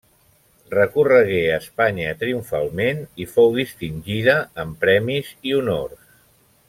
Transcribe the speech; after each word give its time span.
Recorregué 0.75 1.41
Espanya 1.57 2.15
triomfalment 2.23 3.03
i 3.25 3.29
fou 3.35 3.53
distingida 3.59 4.37
amb 4.65 4.81
premis 4.87 5.31
i 5.51 5.55
honors. 5.61 6.03